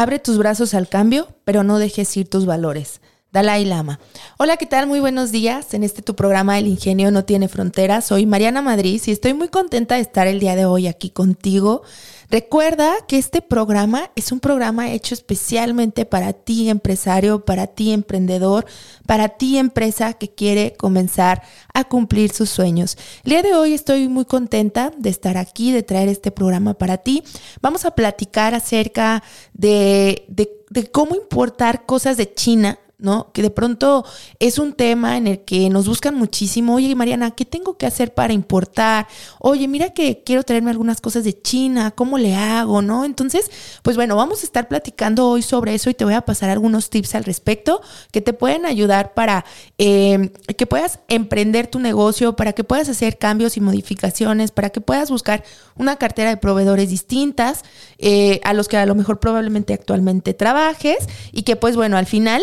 [0.00, 3.02] Abre tus brazos al cambio, pero no dejes ir tus valores.
[3.32, 4.00] Dalai Lama.
[4.38, 4.86] Hola, ¿qué tal?
[4.86, 5.74] Muy buenos días.
[5.74, 8.06] En este tu programa El Ingenio no tiene fronteras.
[8.06, 11.82] Soy Mariana Madrid y estoy muy contenta de estar el día de hoy aquí contigo.
[12.30, 18.66] Recuerda que este programa es un programa hecho especialmente para ti empresario, para ti emprendedor,
[19.04, 21.42] para ti empresa que quiere comenzar
[21.74, 22.96] a cumplir sus sueños.
[23.24, 26.98] El día de hoy estoy muy contenta de estar aquí, de traer este programa para
[26.98, 27.24] ti.
[27.62, 33.32] Vamos a platicar acerca de, de, de cómo importar cosas de China ¿no?
[33.32, 34.04] Que de pronto
[34.38, 36.74] es un tema en el que nos buscan muchísimo.
[36.74, 39.06] Oye, Mariana, ¿qué tengo que hacer para importar?
[39.38, 42.82] Oye, mira que quiero traerme algunas cosas de China, ¿cómo le hago?
[42.82, 43.04] ¿No?
[43.04, 43.50] Entonces,
[43.82, 46.90] pues bueno, vamos a estar platicando hoy sobre eso y te voy a pasar algunos
[46.90, 47.80] tips al respecto
[48.12, 49.44] que te pueden ayudar para
[49.78, 54.80] eh, que puedas emprender tu negocio, para que puedas hacer cambios y modificaciones, para que
[54.80, 55.44] puedas buscar
[55.76, 57.64] una cartera de proveedores distintas
[57.98, 60.98] eh, a los que a lo mejor probablemente actualmente trabajes
[61.32, 62.42] y que pues bueno, al final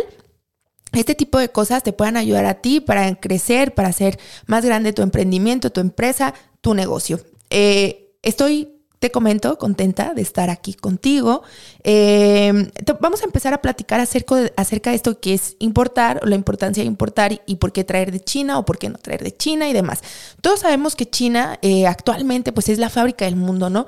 [0.93, 4.93] este tipo de cosas te puedan ayudar a ti para crecer, para hacer más grande
[4.93, 7.19] tu emprendimiento, tu empresa, tu negocio.
[7.49, 11.43] Eh, estoy te comento, contenta de estar aquí contigo.
[11.83, 16.33] Eh, vamos a empezar a platicar acerca de, acerca de esto que es importar, la
[16.33, 19.37] importancia de importar y, por qué traer de China o por qué no traer de
[19.37, 20.01] China y demás.
[20.41, 23.85] Todos sabemos que China eh, actualmente pues es la fábrica del mundo, ¿no?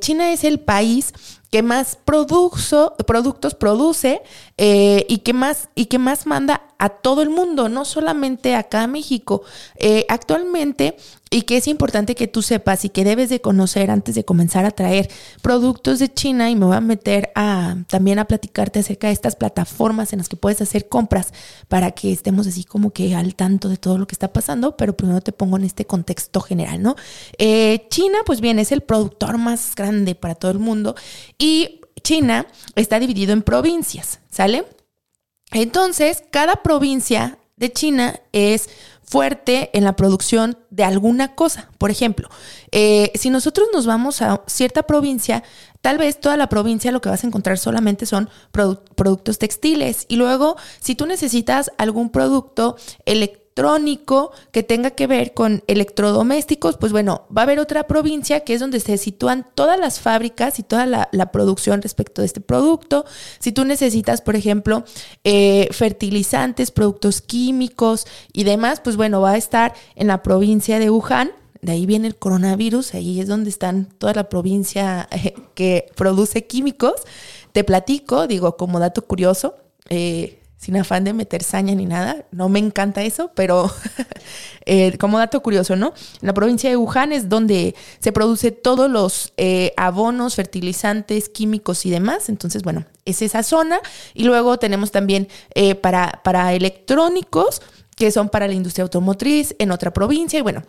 [0.00, 1.14] China es el país
[1.50, 4.22] que más productos produce
[4.56, 8.84] eh, y, que más, y que más manda a todo el mundo, no solamente acá
[8.84, 9.42] a México.
[9.76, 10.96] Eh, actualmente,
[11.28, 14.64] y que es importante que tú sepas y que debes de conocer antes de comenzar
[14.64, 15.10] a traer
[15.42, 19.36] productos de China, y me voy a meter a, también a platicarte acerca de estas
[19.36, 21.34] plataformas en las que puedes hacer compras
[21.68, 24.96] para que estemos así como que al tanto de todo lo que está pasando, pero
[24.96, 26.96] primero te pongo en este contexto general, ¿no?
[27.36, 30.94] Eh, China, pues bien, es el productor más grande para todo el mundo
[31.38, 34.64] y China está dividido en provincias, ¿sale?
[35.52, 38.68] Entonces, cada provincia de China es
[39.02, 41.68] fuerte en la producción de alguna cosa.
[41.78, 42.28] Por ejemplo,
[42.70, 45.42] eh, si nosotros nos vamos a cierta provincia,
[45.80, 50.06] tal vez toda la provincia lo que vas a encontrar solamente son productos textiles.
[50.08, 56.76] Y luego, si tú necesitas algún producto electrónico, electrónico que tenga que ver con electrodomésticos,
[56.76, 60.58] pues bueno, va a haber otra provincia que es donde se sitúan todas las fábricas
[60.58, 63.04] y toda la, producción respecto de este producto.
[63.38, 64.84] Si tú necesitas, por ejemplo,
[65.22, 70.90] eh, fertilizantes, productos químicos y demás, pues bueno, va a estar en la provincia de
[70.90, 71.30] Wuhan.
[71.62, 76.46] De ahí viene el coronavirus, ahí es donde están toda la provincia eh, que produce
[76.46, 76.94] químicos.
[77.52, 79.56] Te platico, digo, como dato curioso,
[79.88, 82.26] eh, sin afán de meter saña ni nada.
[82.32, 83.72] No me encanta eso, pero
[84.66, 85.94] eh, como dato curioso, ¿no?
[86.20, 91.86] En la provincia de Wuhan es donde se produce todos los eh, abonos, fertilizantes, químicos
[91.86, 92.28] y demás.
[92.28, 93.80] Entonces, bueno, es esa zona.
[94.12, 97.62] Y luego tenemos también eh, para, para electrónicos,
[97.96, 100.38] que son para la industria automotriz, en otra provincia.
[100.38, 100.62] Y bueno,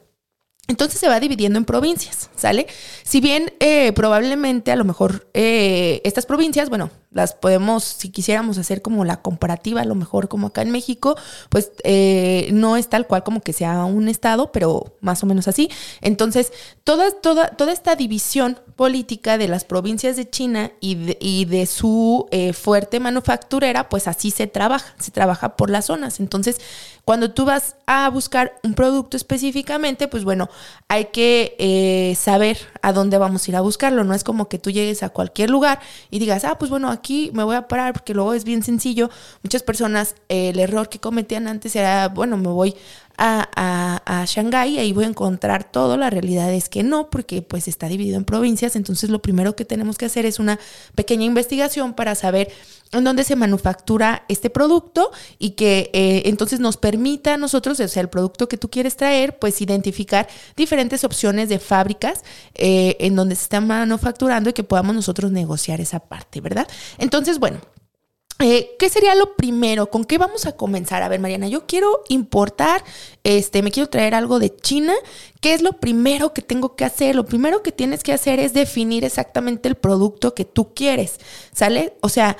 [0.67, 2.67] entonces se va dividiendo en provincias, ¿sale?
[3.03, 3.53] Si bien
[3.93, 9.81] probablemente a lo mejor estas provincias, bueno, las podemos, si quisiéramos hacer como la comparativa,
[9.81, 11.17] a lo mejor como acá en México,
[11.49, 15.49] pues eh, no es tal cual como que sea un estado, pero más o menos
[15.49, 15.69] así.
[15.99, 16.53] Entonces,
[16.85, 21.65] toda, toda, toda esta división política de las provincias de China y de, y de
[21.65, 26.21] su eh, fuerte manufacturera, pues así se trabaja, se trabaja por las zonas.
[26.21, 26.61] Entonces,
[27.03, 30.49] cuando tú vas a buscar un producto específicamente, pues bueno,
[30.87, 34.03] hay que eh, saber a dónde vamos a ir a buscarlo.
[34.03, 35.79] No es como que tú llegues a cualquier lugar
[36.09, 39.09] y digas, ah, pues bueno, aquí me voy a parar porque luego es bien sencillo.
[39.43, 42.75] Muchas personas, el error que cometían antes era, bueno, me voy
[43.23, 45.95] a, a, a Shanghái ahí voy a encontrar todo.
[45.95, 48.75] La realidad es que no, porque pues está dividido en provincias.
[48.75, 50.59] Entonces lo primero que tenemos que hacer es una
[50.95, 52.51] pequeña investigación para saber
[52.91, 57.87] en dónde se manufactura este producto y que eh, entonces nos permita a nosotros, o
[57.87, 60.27] sea, el producto que tú quieres traer, pues identificar
[60.57, 62.23] diferentes opciones de fábricas
[62.55, 66.67] eh, en donde se está manufacturando y que podamos nosotros negociar esa parte, ¿verdad?
[66.97, 67.59] Entonces, bueno.
[68.39, 69.91] Eh, ¿Qué sería lo primero?
[69.91, 71.03] ¿Con qué vamos a comenzar?
[71.03, 72.83] A ver, Mariana, yo quiero importar,
[73.23, 74.93] este, me quiero traer algo de China.
[75.41, 77.15] ¿Qué es lo primero que tengo que hacer?
[77.15, 81.19] Lo primero que tienes que hacer es definir exactamente el producto que tú quieres,
[81.53, 81.93] ¿sale?
[82.01, 82.37] O sea,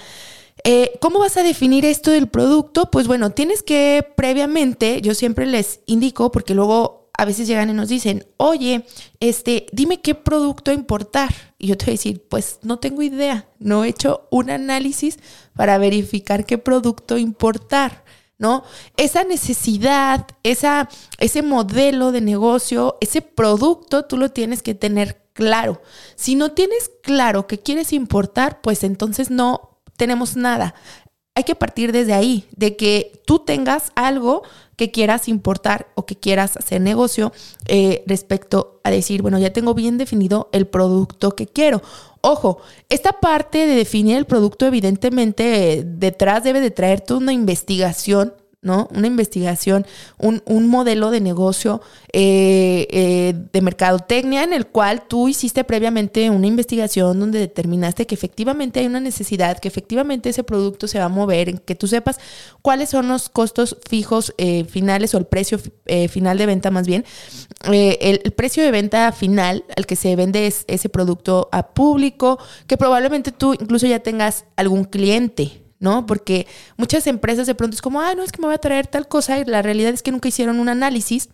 [0.64, 2.92] Eh, ¿Cómo vas a definir esto del producto?
[2.92, 7.74] Pues bueno, tienes que previamente, yo siempre les indico, porque luego a veces llegan y
[7.74, 8.84] nos dicen, oye,
[9.20, 11.32] este, dime qué producto importar.
[11.60, 15.20] Y yo te voy a decir, pues no tengo idea, no he hecho un análisis
[15.56, 18.04] para verificar qué producto importar.
[18.40, 18.64] ¿No?
[18.98, 20.90] Esa necesidad, esa,
[21.20, 25.80] ese modelo de negocio, ese producto, tú lo tienes que tener claro.
[26.16, 30.74] Si no tienes claro que quieres importar, pues entonces no tenemos nada.
[31.34, 34.44] Hay que partir desde ahí, de que tú tengas algo
[34.76, 37.32] que quieras importar o que quieras hacer negocio
[37.68, 41.82] eh, respecto a decir, bueno, ya tengo bien definido el producto que quiero.
[42.20, 48.34] Ojo, esta parte de definir el producto, evidentemente, detrás debe de traer toda una investigación
[48.62, 48.88] ¿no?
[48.94, 49.88] Una investigación,
[50.20, 51.82] un, modelo de negocio
[52.14, 58.14] eh, eh, de mercadotecnia en el cual tú hiciste previamente una investigación donde determinaste que
[58.14, 62.20] efectivamente hay una necesidad, que efectivamente ese producto se va a mover, que tú sepas
[62.62, 65.60] cuáles son los costos fijos eh, finales o el precio
[66.10, 67.04] final de venta más bien.
[67.64, 72.40] El, el, precio de venta final al que se vende es ese producto a público,
[72.68, 76.06] que probablemente tú incluso ya tengas algún cliente, ¿no?
[76.06, 76.48] Porque
[76.78, 79.10] muchas empresas de pronto es como, ah, no, es que me voy a traer tal
[79.10, 81.28] cosa y la realidad es que nunca hicieron un análisis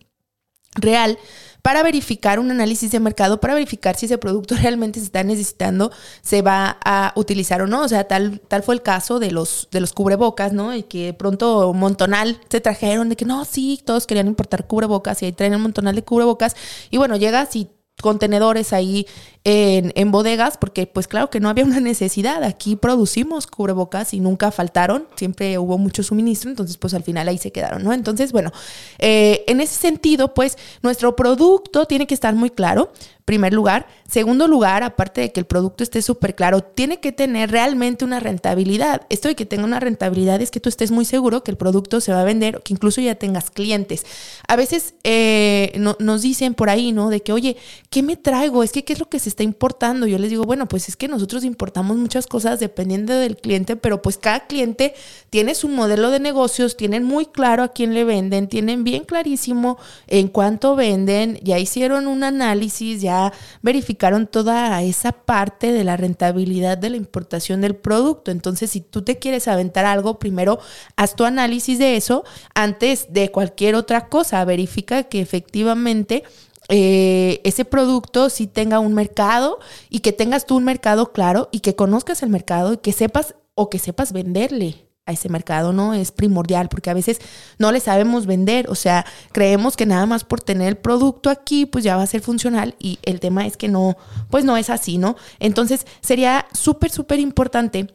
[0.76, 1.20] real
[1.62, 5.92] para verificar un análisis de mercado, para verificar si ese producto realmente se está necesitando,
[6.22, 7.82] se va a utilizar o no.
[7.82, 10.74] O sea, tal, tal fue el caso de los, de los cubrebocas, ¿no?
[10.74, 15.26] Y que pronto montonal se trajeron de que no, sí, todos querían importar cubrebocas y
[15.26, 16.56] ahí traen un montonal de cubrebocas.
[16.90, 17.68] Y bueno, llegas y
[18.02, 19.08] contenedores ahí
[19.50, 22.44] en, bodegas, porque pues claro que no había una necesidad.
[22.44, 27.38] Aquí producimos cubrebocas y nunca faltaron, siempre hubo mucho suministro, entonces pues al final ahí
[27.38, 27.94] se quedaron, ¿no?
[27.94, 28.52] Entonces, bueno,
[29.00, 32.92] eh, en ese sentido, pues nuestro producto tiene que estar muy claro,
[33.28, 33.88] primer lugar.
[34.08, 38.22] Segundo lugar, aparte de que el producto esté súper claro, tiene que tener realmente una
[38.22, 39.02] rentabilidad.
[39.10, 42.00] Esto de que tenga una rentabilidad es que tú estés muy seguro que el producto
[42.00, 44.06] se va a vender o que incluso ya tengas clientes.
[44.48, 47.10] A veces eh, nos dicen por ahí, ¿no?
[47.10, 47.58] De que, oye,
[47.90, 48.64] ¿qué me traigo?
[48.64, 50.07] Es que, ¿qué es lo que se está importando?
[50.07, 54.01] Yo les digo, bueno, pues es que nosotros importamos muchas cosas dependiendo del cliente, pero
[54.01, 54.95] pues cada cliente
[55.30, 59.78] tiene su modelo de negocios, tienen muy claro a quién le venden, tienen bien clarísimo
[60.07, 63.31] en cuánto venden, ya hicieron un análisis, ya
[63.62, 68.31] verificaron toda esa parte de la rentabilidad de la importación del producto.
[68.31, 70.57] Entonces, si tú te quieres aventar algo, primero
[70.95, 72.24] haz tu análisis de eso
[72.56, 74.44] antes de cualquier otra cosa.
[74.45, 76.24] Verifica que efectivamente
[76.69, 79.60] eh, ese producto sí tenga un mercado
[79.90, 83.36] y que tengas tú un mercado claro y que conozcas el mercado y que sepas
[83.56, 85.94] o que sepas venderle a ese mercado, ¿no?
[85.94, 87.19] Es primordial porque a veces
[87.58, 91.66] no le sabemos vender, o sea, creemos que nada más por tener el producto aquí,
[91.66, 93.96] pues ya va a ser funcional y el tema es que no,
[94.30, 95.16] pues no es así, ¿no?
[95.40, 97.88] Entonces sería súper, súper importante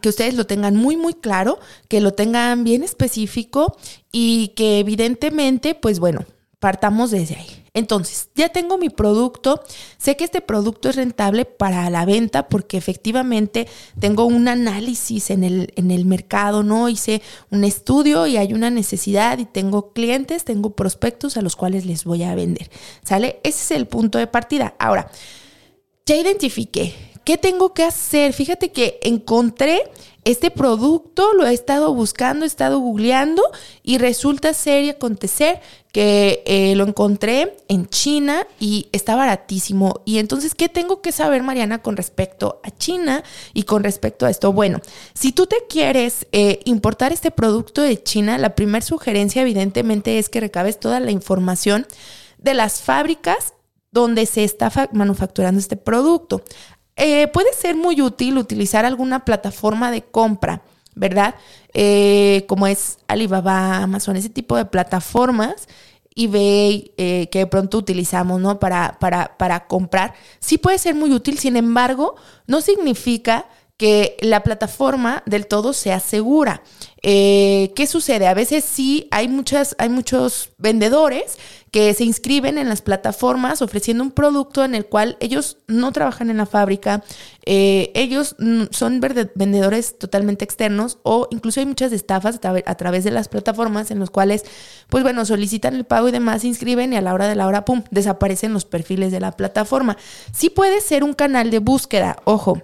[0.00, 1.58] que ustedes lo tengan muy, muy claro,
[1.88, 3.76] que lo tengan bien específico
[4.12, 6.24] y que evidentemente, pues bueno,
[6.58, 7.64] partamos desde ahí.
[7.74, 9.62] Entonces, ya tengo mi producto,
[9.98, 13.68] sé que este producto es rentable para la venta porque efectivamente
[14.00, 16.88] tengo un análisis en el, en el mercado, ¿no?
[16.88, 21.86] Hice un estudio y hay una necesidad y tengo clientes, tengo prospectos a los cuales
[21.86, 22.68] les voy a vender,
[23.04, 23.38] ¿sale?
[23.44, 24.74] Ese es el punto de partida.
[24.80, 25.08] Ahora,
[26.04, 28.32] ya identifiqué, ¿qué tengo que hacer?
[28.32, 29.82] Fíjate que encontré
[30.30, 33.42] este producto lo he estado buscando, he estado googleando
[33.82, 40.02] y resulta ser y acontecer que eh, lo encontré en China y está baratísimo.
[40.04, 43.24] Y entonces, ¿qué tengo que saber, Mariana, con respecto a China
[43.54, 44.52] y con respecto a esto?
[44.52, 44.82] Bueno,
[45.14, 50.28] si tú te quieres eh, importar este producto de China, la primera sugerencia evidentemente es
[50.28, 51.86] que recabes toda la información
[52.36, 53.54] de las fábricas
[53.92, 56.42] donde se está manufacturando este producto.
[56.98, 60.62] Eh, puede ser muy útil utilizar alguna plataforma de compra,
[60.94, 61.36] ¿verdad?
[61.72, 65.68] Eh, como es Alibaba, Amazon, ese tipo de plataformas
[66.16, 68.58] eBay eh, que de pronto utilizamos, ¿no?
[68.58, 70.14] Para, para, para comprar.
[70.40, 72.16] Sí puede ser muy útil, sin embargo,
[72.48, 73.46] no significa
[73.78, 76.62] que la plataforma del todo sea segura.
[77.00, 78.26] Eh, ¿Qué sucede?
[78.26, 81.38] A veces sí hay, muchas, hay muchos vendedores
[81.70, 86.28] que se inscriben en las plataformas ofreciendo un producto en el cual ellos no trabajan
[86.28, 87.04] en la fábrica,
[87.46, 88.34] eh, ellos
[88.70, 94.00] son vendedores totalmente externos o incluso hay muchas estafas a, través de las plataformas en
[94.00, 94.44] los cuales,
[94.88, 97.46] pues bueno, solicitan el pago y demás, se inscriben y a la hora de la
[97.46, 99.96] hora, ¡pum!, desaparecen los perfiles de la plataforma.
[100.32, 102.60] Sí puede ser un canal de búsqueda, ojo.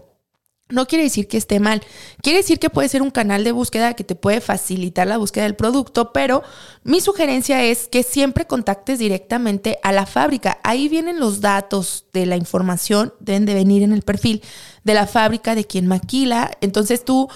[0.75, 1.83] No quiere decir que esté mal,
[2.23, 5.45] quiere decir que puede ser un canal de búsqueda que te puede facilitar la búsqueda
[5.45, 6.43] del producto, pero
[6.83, 10.59] mi sugerencia es que siempre contactes directamente a la fábrica.
[10.64, 14.43] Ahí vienen los datos de la información, deben de venir en el perfil
[14.83, 16.50] de la fábrica, de quien maquila.
[16.61, 17.28] Entonces tú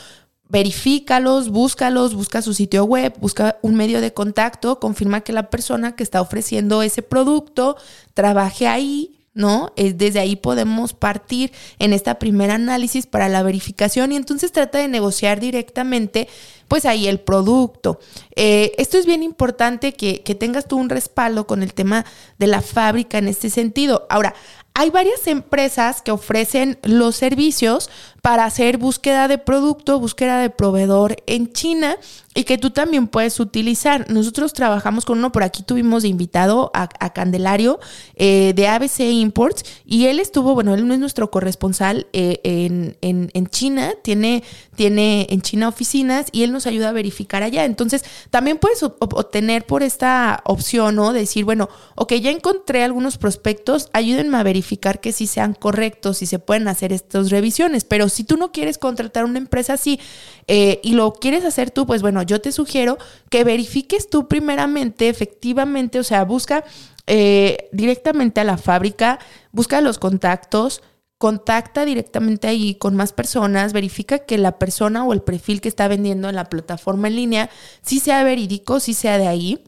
[0.48, 5.94] verifícalos, búscalos, busca su sitio web, busca un medio de contacto, confirma que la persona
[5.94, 7.76] que está ofreciendo ese producto
[8.14, 9.72] trabaje ahí, ¿no?
[9.76, 14.88] Desde ahí podemos partir en esta primera análisis para la verificación y entonces trata de
[14.88, 16.28] negociar directamente,
[16.66, 18.00] pues ahí el producto.
[18.34, 22.04] Eh, esto es bien importante que, que tengas tú un respaldo con el tema
[22.38, 24.08] de la fábrica en este sentido.
[24.10, 24.34] Ahora,
[24.74, 27.90] hay varias empresas que ofrecen los servicios
[28.22, 31.96] para hacer búsqueda de producto, búsqueda de proveedor en China
[32.34, 34.08] y que tú también puedes utilizar.
[34.10, 37.80] Nosotros trabajamos con uno, por aquí tuvimos de invitado a, Candelario
[38.14, 43.46] eh, de ABC Imports y él estuvo, bueno, él no es nuestro corresponsal eh, en,
[43.48, 44.44] China, tiene,
[44.76, 47.64] tiene en China oficinas y él nos ayuda a verificar allá.
[47.64, 51.12] Entonces, también puedes obtener por esta opción, ¿no?
[51.12, 56.26] Decir, bueno, ok, ya encontré algunos prospectos, ayúdenme a verificar que sí sean correctos y
[56.26, 60.00] se pueden hacer estas revisiones, pero si tú no quieres contratar una empresa así
[60.48, 62.98] eh, y lo quieres hacer tú, pues bueno, yo te sugiero
[63.30, 66.64] que verifiques tú primeramente, efectivamente, o sea, busca
[67.06, 69.20] eh, directamente a la fábrica,
[69.52, 70.82] busca los contactos,
[71.16, 75.86] contacta directamente ahí con más personas, verifica que la persona o el perfil que está
[75.86, 77.50] vendiendo en la plataforma en línea
[77.82, 79.62] sí sea verídico, sí sea de ahí.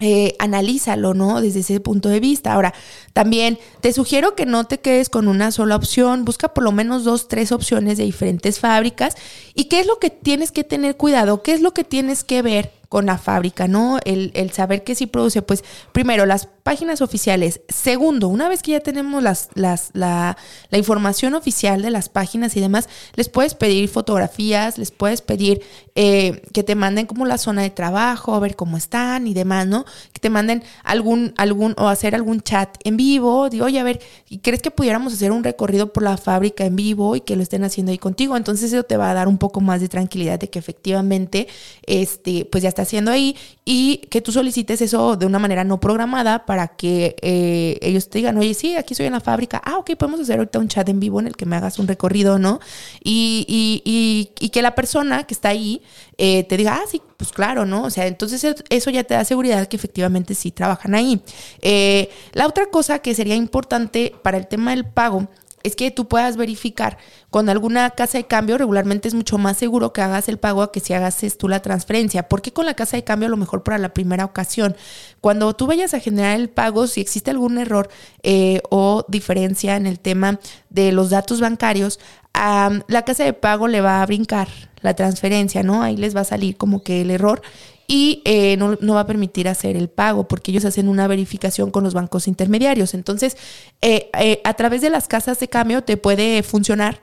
[0.00, 1.40] Eh, analízalo, ¿no?
[1.40, 2.52] Desde ese punto de vista.
[2.52, 2.72] Ahora,
[3.14, 7.02] también te sugiero que no te quedes con una sola opción, busca por lo menos
[7.02, 9.16] dos, tres opciones de diferentes fábricas.
[9.54, 11.42] ¿Y qué es lo que tienes que tener cuidado?
[11.42, 13.98] ¿Qué es lo que tienes que ver con la fábrica, ¿no?
[14.04, 17.60] El, saber que sí produce, pues primero las páginas oficiales.
[17.68, 20.38] Segundo, una vez que ya tenemos las, las, la,
[20.70, 25.60] la, información oficial de las páginas y demás, les puedes pedir fotografías, les puedes pedir
[25.94, 29.66] eh, que te manden como la zona de trabajo, a ver cómo están y demás,
[29.66, 29.84] ¿no?
[30.14, 33.50] Que te manden algún, algún, o hacer algún chat en vivo.
[33.50, 34.00] Digo, oye, a ver,
[34.42, 37.64] ¿crees que pudiéramos hacer un recorrido por la fábrica en vivo y que lo estén
[37.64, 38.36] haciendo ahí contigo?
[38.36, 41.48] Entonces eso te va a dar un poco más de tranquilidad de que efectivamente,
[41.84, 46.46] este, pues ya haciendo ahí y que tú solicites eso de una manera no programada
[46.46, 49.60] para que eh, ellos te digan, oye, sí, aquí soy en la fábrica.
[49.64, 51.86] Ah, ok, podemos hacer ahorita un chat en vivo en el que me hagas un
[51.86, 52.60] recorrido, ¿no?
[53.02, 55.82] Y, y, y, que la persona que está ahí
[56.16, 57.82] eh, te diga, ah, sí, pues claro, ¿no?
[57.82, 61.20] O sea, entonces eso ya te da seguridad que efectivamente sí trabajan ahí.
[61.60, 65.28] Eh, la otra cosa que sería importante para el tema del pago
[65.62, 66.98] es que tú puedas verificar
[67.30, 70.72] con alguna casa de cambio, regularmente es mucho más seguro que hagas el pago a
[70.72, 72.28] que si hagas tú la transferencia.
[72.28, 74.76] porque con la casa de cambio a lo mejor para la primera ocasión?
[75.20, 77.88] Cuando tú vayas a generar el pago, si existe algún error
[78.22, 81.98] eh, o diferencia en el tema de los datos bancarios,
[82.34, 84.48] la casa de pago le va a brincar
[84.80, 85.82] la transferencia, ¿no?
[85.82, 87.42] Ahí les va a salir como que el error
[87.90, 91.70] y eh, no, no, va a permitir hacer el pago porque ellos hacen una verificación
[91.70, 92.92] con los bancos intermediarios.
[92.92, 93.36] Entonces,
[93.80, 97.00] eh, eh, a través de las casas de cambio te puede funcionar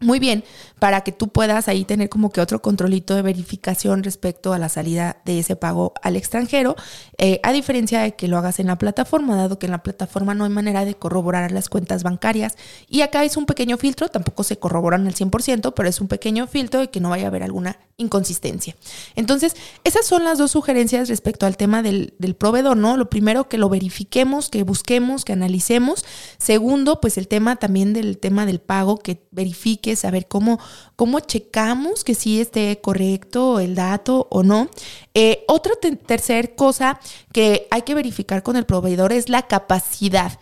[0.00, 0.44] muy bien
[0.78, 4.68] para que tú puedas ahí tener como que otro controlito de verificación respecto a la
[4.68, 6.76] salida de ese pago al extranjero,
[7.18, 10.34] eh, a diferencia de que lo hagas en la plataforma, dado que en la plataforma
[10.34, 12.56] no hay manera de corroborar las cuentas bancarias.
[12.88, 16.46] Y acá es un pequeño filtro, tampoco se corroboran al 100%, pero es un pequeño
[16.46, 18.76] filtro de que no vaya a haber alguna inconsistencia.
[19.14, 22.96] Entonces, esas son las dos sugerencias respecto al tema del, del proveedor, ¿no?
[22.96, 26.04] Lo primero, que lo verifiquemos, que busquemos, que analicemos.
[26.38, 30.58] Segundo, pues el tema también del tema del pago, que verifique, saber cómo
[30.96, 34.68] cómo checamos que sí esté correcto el dato o no.
[35.14, 36.98] Eh, otra tercera cosa
[37.32, 40.38] que hay que verificar con el proveedor es la capacidad.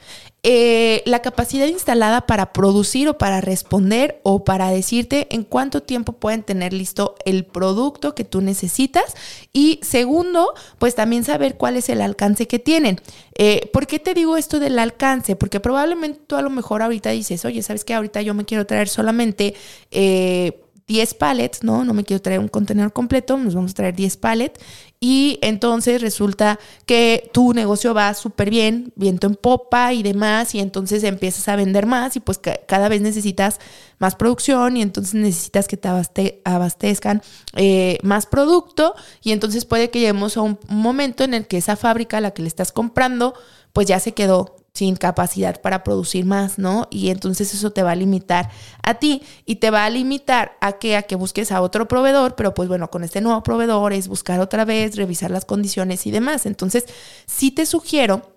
[0.46, 6.12] Eh, la capacidad instalada para producir o para responder o para decirte en cuánto tiempo
[6.12, 9.14] pueden tener listo el producto que tú necesitas.
[9.54, 13.00] Y segundo, pues también saber cuál es el alcance que tienen.
[13.36, 15.34] Eh, ¿Por qué te digo esto del alcance?
[15.34, 17.94] Porque probablemente tú a lo mejor ahorita dices, oye, ¿sabes qué?
[17.94, 19.54] Ahorita yo me quiero traer solamente...
[19.90, 21.84] Eh, 10 pallets, ¿no?
[21.84, 24.60] No me quiero traer un contenedor completo, nos vamos a traer 10 pallets.
[25.00, 30.60] Y entonces resulta que tu negocio va súper bien, viento en popa y demás, y
[30.60, 33.60] entonces empiezas a vender más y pues cada vez necesitas
[33.98, 37.22] más producción y entonces necesitas que te abastezcan
[37.54, 41.76] eh, más producto y entonces puede que lleguemos a un momento en el que esa
[41.76, 43.34] fábrica a la que le estás comprando
[43.72, 46.88] pues ya se quedó sin capacidad para producir más, ¿no?
[46.90, 48.50] Y entonces eso te va a limitar
[48.82, 52.34] a ti y te va a limitar a que a que busques a otro proveedor,
[52.34, 56.10] pero pues bueno, con este nuevo proveedor es buscar otra vez, revisar las condiciones y
[56.10, 56.44] demás.
[56.44, 56.86] Entonces,
[57.26, 58.32] sí te sugiero,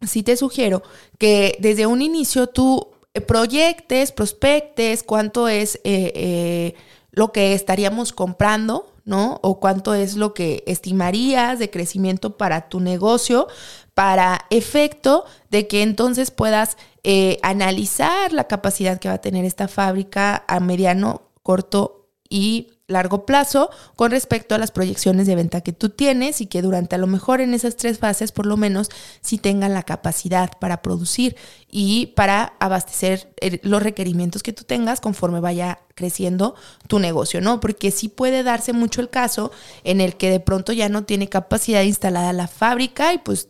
[0.00, 0.82] sí te sugiero
[1.18, 2.88] que desde un inicio tú
[3.26, 6.74] proyectes, prospectes cuánto es eh, eh,
[7.10, 9.38] lo que estaríamos comprando, ¿no?
[9.42, 13.48] O cuánto es lo que estimarías de crecimiento para tu negocio
[13.94, 19.68] para efecto de que entonces puedas eh, analizar la capacidad que va a tener esta
[19.68, 25.72] fábrica a mediano, corto y largo plazo con respecto a las proyecciones de venta que
[25.72, 28.90] tú tienes y que durante a lo mejor en esas tres fases por lo menos
[29.20, 31.36] sí tengan la capacidad para producir
[31.68, 36.54] y para abastecer eh, los requerimientos que tú tengas conforme vaya creciendo
[36.86, 37.58] tu negocio, ¿no?
[37.58, 39.50] Porque sí puede darse mucho el caso
[39.82, 43.48] en el que de pronto ya no tiene capacidad instalada la fábrica y pues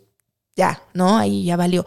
[0.57, 1.19] ya, ¿no?
[1.19, 1.85] Ahí ya valió.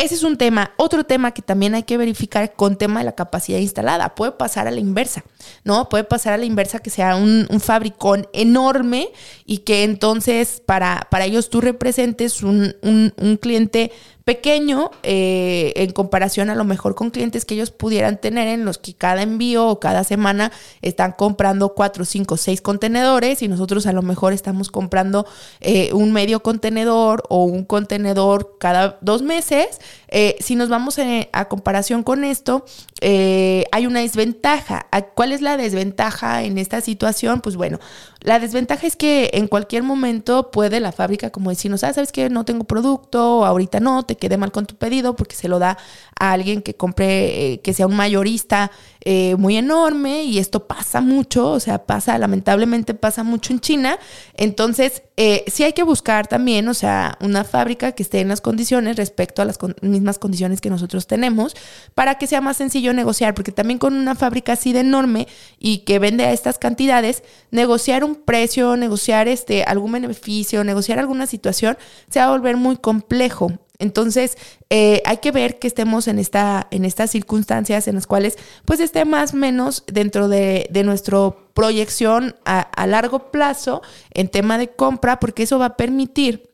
[0.00, 0.72] Ese es un tema.
[0.78, 4.14] Otro tema que también hay que verificar con tema de la capacidad instalada.
[4.14, 5.24] Puede pasar a la inversa,
[5.62, 5.90] ¿no?
[5.90, 9.10] Puede pasar a la inversa que sea un, fabricón enorme
[9.44, 13.92] y que entonces para, para ellos tú representes un, un, un cliente
[14.30, 18.78] pequeño eh, en comparación a lo mejor con clientes que ellos pudieran tener en los
[18.78, 23.92] que cada envío o cada semana están comprando cuatro, cinco, seis contenedores y nosotros a
[23.92, 25.26] lo mejor estamos comprando
[25.60, 29.80] eh, un medio contenedor o un contenedor cada dos meses.
[30.06, 31.00] Eh, si nos vamos
[31.32, 32.64] a comparación con esto,
[33.02, 34.86] hay una desventaja.
[35.16, 37.40] ¿Cuál es la desventaja en esta situación?
[37.40, 37.80] Pues bueno,
[38.22, 42.28] la desventaja es que en cualquier momento puede la fábrica como decirnos, ah, sabes que
[42.28, 45.78] no tengo producto, ahorita no, te quedé mal con tu pedido porque se lo da
[46.18, 48.70] a alguien que compre, eh, que sea un mayorista
[49.02, 53.98] eh, muy enorme y esto pasa mucho, o sea, pasa, lamentablemente pasa mucho en China.
[54.34, 58.40] Entonces, eh, sí hay que buscar también, o sea, una fábrica que esté en las
[58.40, 61.56] condiciones respecto a las mismas condiciones que nosotros tenemos
[61.94, 65.28] para que sea más sencillo negociar, porque también con una fábrica así de enorme
[65.58, 71.26] y que vende a estas cantidades, negociar un precio, negociar este, algún beneficio, negociar alguna
[71.26, 71.78] situación,
[72.10, 73.52] se va a volver muy complejo.
[73.80, 78.38] Entonces, eh, hay que ver que estemos en, esta, en estas circunstancias en las cuales
[78.64, 83.82] pues esté más o menos dentro de, de nuestra proyección a, a largo plazo
[84.12, 86.50] en tema de compra, porque eso va a permitir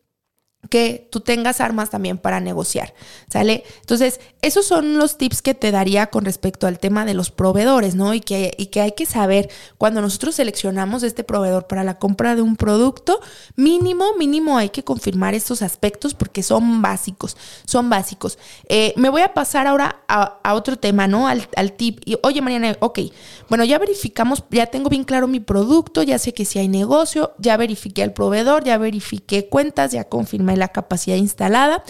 [0.69, 2.95] que tú tengas armas también para negociar,
[3.31, 3.65] ¿sale?
[3.81, 7.97] Entonces, esos son los tips que te daría con respecto al tema de los proveedores,
[7.97, 8.15] ¿no?
[8.15, 12.37] Y que, y que hay que saber cuando nosotros seleccionamos este proveedor para la compra
[12.37, 13.21] de un producto,
[13.57, 18.39] mínimo, mínimo hay que confirmar estos aspectos porque son básicos, son básicos.
[18.69, 21.27] Eh, me voy a pasar ahora a, otro tema, ¿no?
[21.27, 22.01] Al, al, tip.
[22.05, 23.01] Y, oye, Mariana, ok,
[23.49, 27.35] bueno, ya verificamos, ya tengo bien claro mi producto, ya sé que si hay negocio,
[27.39, 31.83] ya verifiqué al proveedor, ya verifiqué cuentas, ya confirmé la capacidad instalada.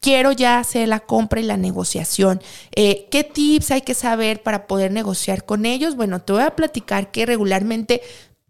[0.00, 2.40] Quiero ya hacer la compra y la negociación.
[2.74, 5.94] Eh, ¿Qué tips hay que saber para poder negociar con ellos?
[5.94, 8.00] Bueno, te voy a platicar que regularmente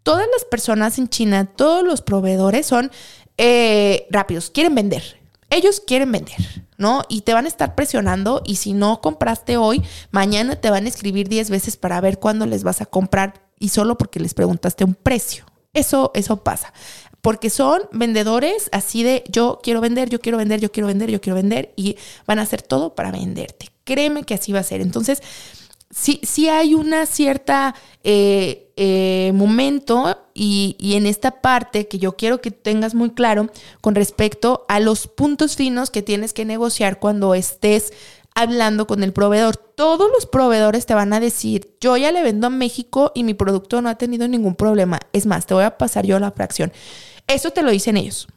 [0.03, 2.89] todas las personas en China, todos los proveedores son
[3.37, 5.19] eh, rápidos, quieren vender.
[5.49, 6.37] Ellos quieren vender,
[6.77, 7.03] ¿no?
[7.09, 10.89] Y te van a estar presionando y si no compraste hoy, mañana te van a
[10.89, 14.85] escribir 10 veces para ver cuándo les vas a comprar y solo porque les preguntaste
[14.85, 15.45] un precio.
[15.73, 16.71] Eso, eso pasa
[17.21, 21.21] porque son vendedores así de yo quiero vender, yo quiero vender, yo quiero vender, yo
[21.21, 23.69] quiero vender y van a hacer todo para venderte.
[23.83, 24.81] Créeme que así va a ser.
[24.81, 25.21] Entonces,
[25.89, 32.15] sí, sí hay una cierta eh, eh, momento y, y, en esta parte que yo
[32.15, 33.49] quiero que tengas muy claro
[33.81, 37.93] con respecto a los puntos finos que tienes que negociar cuando estés
[38.33, 39.57] hablando con el proveedor.
[39.57, 43.33] Todos los proveedores te van a decir, yo ya le vendo a México y mi
[43.33, 44.99] producto no ha tenido ningún problema.
[45.13, 46.71] Es más, te voy a pasar yo la fracción.
[47.33, 48.27] Eso te lo dicen ellos.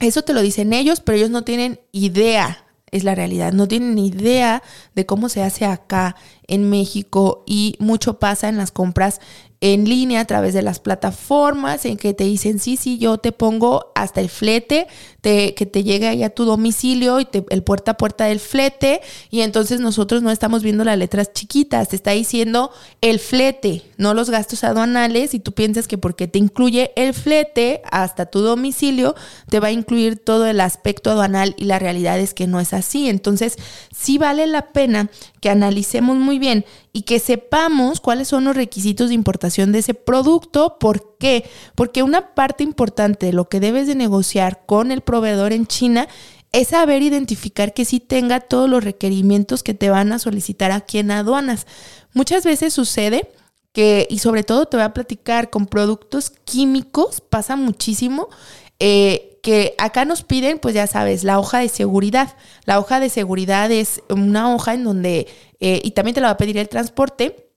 [0.00, 3.98] Eso te lo dicen ellos, pero ellos no tienen idea, es la realidad, no tienen
[3.98, 4.62] idea
[4.94, 9.20] de cómo se hace acá en México y mucho pasa en las compras
[9.64, 13.32] en línea a través de las plataformas en que te dicen, sí, sí, yo te
[13.32, 14.86] pongo hasta el flete,
[15.22, 19.00] te, que te llegue ahí a tu domicilio y el puerta a puerta del flete
[19.30, 24.12] y entonces nosotros no estamos viendo las letras chiquitas, te está diciendo el flete, no
[24.12, 29.14] los gastos aduanales y tú piensas que porque te incluye el flete hasta tu domicilio,
[29.48, 32.74] te va a incluir todo el aspecto aduanal y la realidad es que no es
[32.74, 33.08] así.
[33.08, 33.56] Entonces,
[33.96, 35.08] sí vale la pena
[35.44, 39.92] que analicemos muy bien y que sepamos cuáles son los requisitos de importación de ese
[39.92, 40.78] producto.
[40.78, 41.44] ¿Por qué?
[41.74, 46.08] Porque una parte importante de lo que debes de negociar con el proveedor en China
[46.52, 50.96] es saber identificar que sí tenga todos los requerimientos que te van a solicitar aquí
[50.96, 51.66] en aduanas.
[52.14, 53.28] Muchas veces sucede
[53.74, 58.30] que, y sobre todo te voy a platicar, con productos químicos pasa muchísimo.
[58.78, 62.34] Eh, que acá nos piden, pues ya sabes, la hoja de seguridad.
[62.64, 65.28] La hoja de seguridad es una hoja en donde,
[65.60, 67.50] eh, y también te la va a pedir el transporte,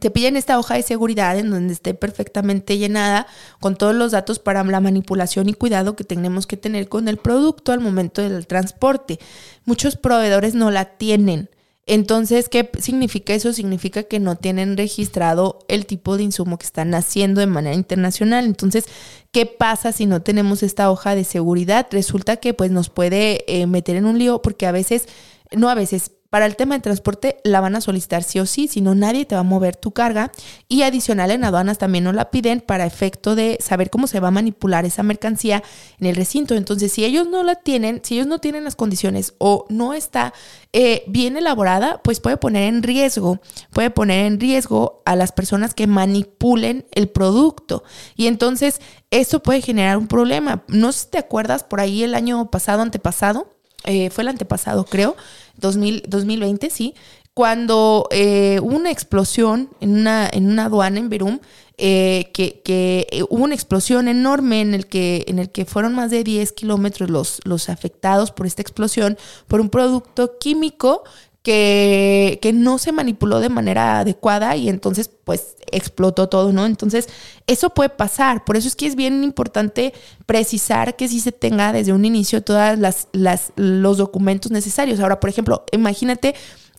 [0.00, 3.28] te piden esta hoja de seguridad en donde esté perfectamente llenada
[3.60, 7.16] con todos los datos para la manipulación y cuidado que tenemos que tener con el
[7.16, 9.20] producto al momento del transporte.
[9.64, 11.48] Muchos proveedores no la tienen.
[11.92, 13.52] Entonces, ¿qué significa eso?
[13.52, 18.44] Significa que no tienen registrado el tipo de insumo que están haciendo de manera internacional.
[18.44, 18.84] Entonces,
[19.32, 21.88] ¿qué pasa si no tenemos esta hoja de seguridad?
[21.90, 25.08] Resulta que pues nos puede eh, meter en un lío porque a veces,
[25.50, 28.68] no a veces, para el tema de transporte la van a solicitar sí o sí,
[28.68, 30.30] si no nadie te va a mover tu carga
[30.68, 34.28] y adicional en aduanas también nos la piden para efecto de saber cómo se va
[34.28, 35.62] a manipular esa mercancía
[35.98, 36.54] en el recinto.
[36.54, 40.32] Entonces, si ellos no la tienen, si ellos no tienen las condiciones o no está
[40.72, 43.40] eh, bien elaborada, pues puede poner en riesgo,
[43.72, 47.82] puede poner en riesgo a las personas que manipulen el producto.
[48.14, 50.62] Y entonces eso puede generar un problema.
[50.68, 53.48] No sé si te acuerdas por ahí el año pasado, antepasado,
[53.84, 55.16] eh, fue el antepasado creo,
[55.60, 56.94] 2020, sí,
[57.34, 61.38] cuando eh, hubo una explosión en una, en una aduana en Berum,
[61.78, 65.94] eh, que, que eh, hubo una explosión enorme en el que, en el que fueron
[65.94, 71.04] más de 10 kilómetros los, los afectados por esta explosión, por un producto químico
[71.42, 76.66] que, que, no se manipuló de manera adecuada y entonces pues explotó todo, ¿no?
[76.66, 77.08] Entonces
[77.46, 79.94] eso puede pasar, por eso es que es bien importante
[80.26, 85.00] precisar que sí se tenga desde un inicio todas las, las los documentos necesarios.
[85.00, 86.34] Ahora, por ejemplo, imagínate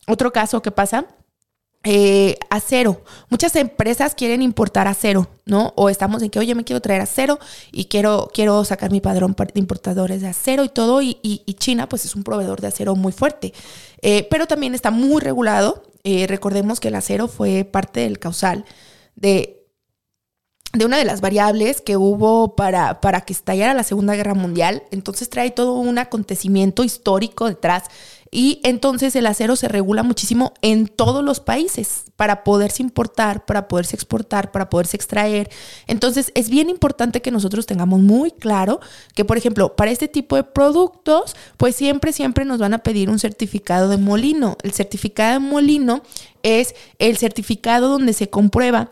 [0.06, 1.06] otro caso que pasa
[1.84, 3.02] eh, acero.
[3.28, 5.72] Muchas empresas quieren importar acero, ¿no?
[5.76, 7.38] O estamos en que, oye, me quiero traer acero
[7.70, 11.02] y quiero, quiero sacar mi padrón de importadores de acero y todo.
[11.02, 11.18] Y,
[11.58, 13.52] China, pues es un proveedor de acero muy fuerte.
[14.00, 15.84] Eh, pero también está muy regulado.
[16.04, 18.64] Eh, recordemos que el acero fue parte del causal
[19.14, 19.66] de,
[20.72, 24.84] de una de las variables que hubo para, para que estallara la Segunda Guerra Mundial.
[24.90, 27.84] Entonces trae todo un acontecimiento histórico detrás
[28.34, 33.68] y entonces el acero se regula muchísimo en todos los países para poderse importar, para
[33.68, 35.50] poderse exportar, para poderse extraer.
[35.86, 38.80] Entonces es bien importante que nosotros tengamos muy claro
[39.14, 43.10] que, por ejemplo, para este tipo de productos, pues siempre, siempre nos van a pedir
[43.10, 44.56] un certificado de molino.
[44.62, 46.02] El certificado de molino
[46.42, 48.88] es el certificado donde se comprueba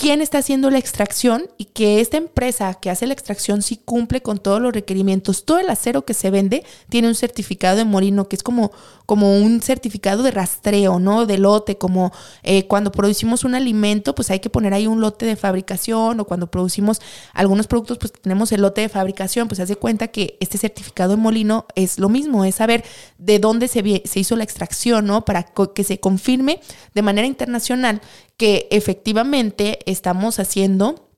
[0.00, 4.22] quién está haciendo la extracción y que esta empresa que hace la extracción sí cumple
[4.22, 5.44] con todos los requerimientos.
[5.44, 8.72] Todo el acero que se vende tiene un certificado de Morino, que es como,
[9.04, 11.26] como un certificado de rastreo, ¿no?
[11.26, 15.26] De lote, como eh, cuando producimos un alimento, pues hay que poner ahí un lote
[15.26, 17.02] de fabricación, o cuando producimos
[17.34, 21.10] algunos productos, pues tenemos el lote de fabricación, pues haz de cuenta que este certificado
[21.10, 22.84] de molino es lo mismo, es saber
[23.18, 25.26] de dónde se, se hizo la extracción, ¿no?
[25.26, 25.42] Para
[25.74, 26.62] que se confirme
[26.94, 28.00] de manera internacional
[28.40, 31.10] que efectivamente estamos haciendo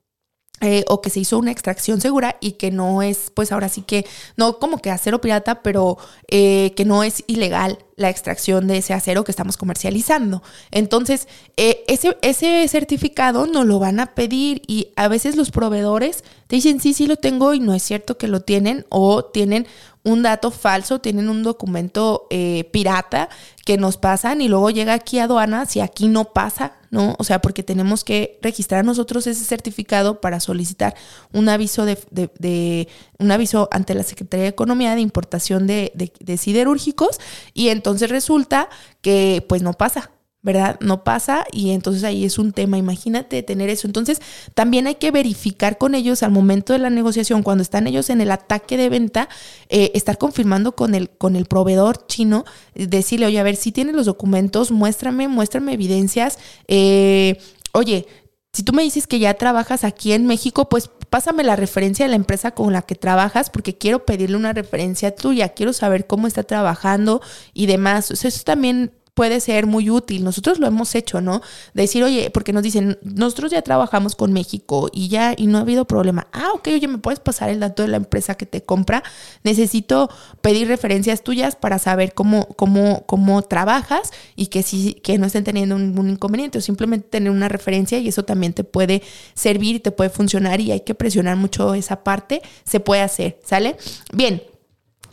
[0.61, 3.82] eh, o que se hizo una extracción segura y que no es, pues ahora sí
[3.82, 4.04] que,
[4.37, 8.94] no como que acero pirata, pero eh, que no es ilegal la extracción de ese
[8.94, 10.42] acero que estamos comercializando.
[10.70, 16.24] Entonces, eh, ese, ese certificado nos lo van a pedir y a veces los proveedores
[16.46, 19.66] te dicen, sí, sí lo tengo y no es cierto que lo tienen o tienen
[20.05, 22.26] un dato falso, tienen un documento
[22.72, 23.28] pirata
[23.64, 27.16] que nos pasan y luego llega aquí a aduanas y aquí no pasa ¿no?
[27.18, 30.94] O sea, porque tenemos que registrar nosotros ese certificado para solicitar
[31.33, 37.18] un aviso de, un aviso ante la Secretaría de Economía de importación de, de siderúrgicos
[37.55, 38.68] y entonces resulta
[39.00, 40.78] que pues no pasa, ¿verdad?
[40.78, 43.88] No pasa y entonces ahí es un tema, imagínate tener eso.
[43.88, 44.22] Entonces
[44.54, 48.20] también hay que verificar con ellos al momento de la negociación, cuando están ellos en
[48.20, 49.28] el ataque de venta,
[49.68, 52.44] eh, estar confirmando con el, con el proveedor chino,
[52.76, 56.38] decirle, oye, a ver, si tienes los documentos, muéstrame, muéstrame evidencias.
[56.68, 57.36] Eh,
[57.72, 58.06] oye,
[58.52, 62.10] si tú me dices que ya trabajas aquí en México, pues pásame la referencia de
[62.10, 66.26] la empresa con la que trabajas porque quiero pedirle una referencia tuya, quiero saber cómo
[66.26, 67.22] está trabajando
[67.54, 68.10] y demás.
[68.10, 70.25] O sea, eso también puede ser muy útil.
[70.25, 71.42] Nosotros lo hemos hecho, ¿no?
[71.75, 75.62] Decir, oye, porque nos dicen, nosotros ya trabajamos con México y ya, y no ha
[75.62, 76.29] habido problema.
[76.33, 79.03] Ah, ok, oye, ¿me puedes pasar el dato de la empresa que te compra?
[79.44, 80.09] Necesito
[80.40, 85.44] pedir referencias tuyas para saber cómo, cómo, cómo trabajas y que sí, que no estén
[85.44, 89.03] teniendo un, inconveniente o simplemente tener una referencia y eso también te puede
[89.35, 92.40] servir y te puede funcionar y hay que presionar mucho esa parte.
[92.64, 93.77] Se puede hacer, ¿sale?
[94.12, 94.51] Bien.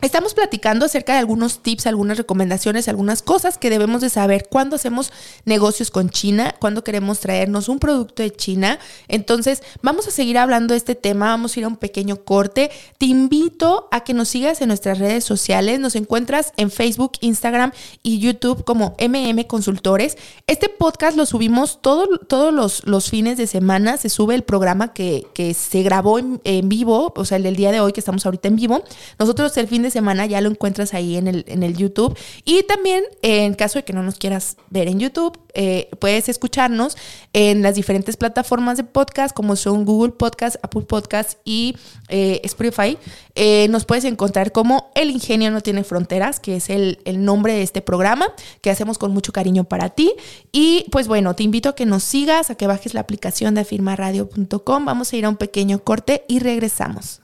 [0.02, 4.76] Estamos platicando acerca de algunos tips, algunas recomendaciones, algunas cosas que debemos de saber cuando
[4.76, 5.12] hacemos
[5.44, 8.78] negocios con China, cuando queremos traernos un producto de China.
[9.08, 12.70] Entonces, vamos a seguir hablando de este tema, vamos a ir a un pequeño corte.
[12.96, 15.78] Te invito a que nos sigas en nuestras redes sociales.
[15.80, 20.16] Nos encuentras en Facebook, Instagram y YouTube como MM Consultores.
[20.46, 23.98] Este podcast lo subimos todos los, los fines de semana.
[23.98, 27.70] Se sube el programa que, se grabó en, en, vivo, o sea, el del día
[27.70, 28.82] de hoy que estamos ahorita en vivo.
[29.18, 32.16] Nosotros el fin de semana ya lo encuentras ahí en el, en el YouTube.
[32.44, 36.96] Y también, en caso de que no nos quieras ver en YouTube, eh, puedes escucharnos
[37.32, 41.76] en las diferentes plataformas de podcast, como son Google Podcast, Apple Podcast y
[42.08, 42.98] eh, Spotify.
[43.34, 47.54] Eh, nos puedes encontrar como El Ingenio No Tiene Fronteras, que es el, el nombre
[47.54, 48.26] de este programa
[48.60, 50.12] que hacemos con mucho cariño para ti.
[50.52, 53.62] Y pues bueno, te invito a que nos sigas, a que bajes la aplicación de
[53.62, 54.84] afirmaradio.com.
[54.84, 57.20] Vamos a ir a un pequeño corte y regresamos.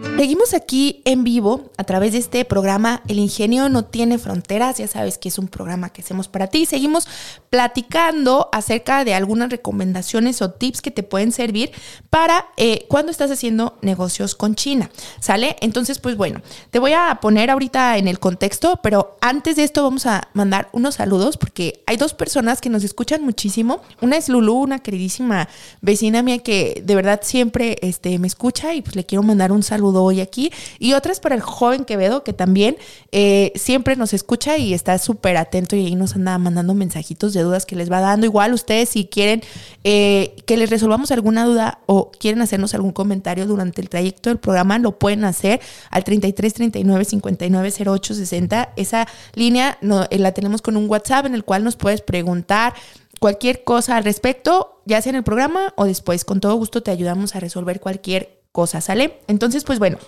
[0.00, 4.86] Seguimos aquí en vivo a través de este programa El Ingenio no tiene fronteras, ya
[4.86, 6.66] sabes que es un programa que hacemos para ti.
[6.66, 7.08] Seguimos
[7.50, 11.72] platicando acerca de algunas recomendaciones o tips que te pueden servir
[12.10, 14.88] para eh, cuando estás haciendo negocios con China.
[15.18, 15.56] ¿Sale?
[15.62, 19.82] Entonces, pues bueno, te voy a poner ahorita en el contexto, pero antes de esto
[19.82, 23.82] vamos a mandar unos saludos porque hay dos personas que nos escuchan muchísimo.
[24.00, 25.48] Una es Lulu, una queridísima
[25.80, 29.64] vecina mía que de verdad siempre este, me escucha y pues le quiero mandar un
[29.64, 30.52] saludo hoy aquí.
[30.78, 32.76] Y otra es para el joven Quevedo, que también
[33.12, 37.42] eh, siempre nos escucha y está súper atento y ahí nos anda mandando mensajitos de
[37.42, 38.26] dudas que les va dando.
[38.26, 39.42] Igual ustedes si quieren
[39.84, 44.38] eh, que les resolvamos alguna duda o quieren hacernos algún comentario durante el trayecto del
[44.38, 48.72] programa, lo pueden hacer al 33 39 59 08 60.
[48.76, 52.74] Esa línea no, eh, la tenemos con un WhatsApp en el cual nos puedes preguntar
[53.18, 56.24] cualquier cosa al respecto, ya sea en el programa o después.
[56.24, 59.20] Con todo gusto te ayudamos a resolver cualquier cosa, ¿sale?
[59.28, 59.98] Entonces, pues bueno,